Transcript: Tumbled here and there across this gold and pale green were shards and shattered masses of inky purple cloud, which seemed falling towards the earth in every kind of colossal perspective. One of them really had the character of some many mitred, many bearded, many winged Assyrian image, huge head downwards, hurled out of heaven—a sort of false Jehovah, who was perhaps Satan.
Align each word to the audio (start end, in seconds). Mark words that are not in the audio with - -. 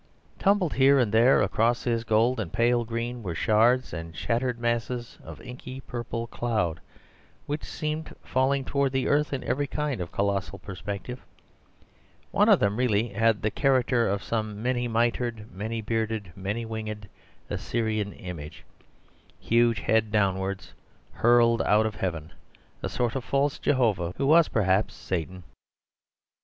Tumbled 0.39 0.73
here 0.73 0.97
and 0.97 1.11
there 1.11 1.43
across 1.43 1.83
this 1.83 2.03
gold 2.03 2.39
and 2.39 2.51
pale 2.51 2.83
green 2.83 3.21
were 3.21 3.35
shards 3.35 3.93
and 3.93 4.17
shattered 4.17 4.57
masses 4.57 5.19
of 5.23 5.39
inky 5.41 5.79
purple 5.79 6.25
cloud, 6.25 6.79
which 7.45 7.63
seemed 7.63 8.11
falling 8.23 8.65
towards 8.65 8.93
the 8.93 9.07
earth 9.07 9.31
in 9.31 9.43
every 9.43 9.67
kind 9.67 10.01
of 10.01 10.11
colossal 10.11 10.57
perspective. 10.57 11.23
One 12.31 12.49
of 12.49 12.59
them 12.59 12.77
really 12.77 13.09
had 13.09 13.43
the 13.43 13.51
character 13.51 14.07
of 14.07 14.23
some 14.23 14.63
many 14.63 14.87
mitred, 14.87 15.51
many 15.51 15.81
bearded, 15.83 16.33
many 16.35 16.65
winged 16.65 17.07
Assyrian 17.51 18.11
image, 18.13 18.65
huge 19.39 19.81
head 19.81 20.11
downwards, 20.11 20.73
hurled 21.11 21.61
out 21.61 21.85
of 21.85 21.93
heaven—a 21.93 22.89
sort 22.89 23.13
of 23.15 23.23
false 23.23 23.59
Jehovah, 23.59 24.15
who 24.17 24.25
was 24.25 24.47
perhaps 24.47 24.95
Satan. 24.95 25.43